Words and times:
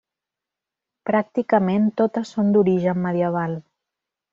Pràcticament 1.11 1.87
totes 2.03 2.35
són 2.39 2.53
d'origen 2.59 3.05
medieval. 3.09 3.59